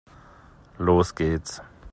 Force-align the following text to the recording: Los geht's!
Los 0.79 1.13
geht's! 1.13 1.61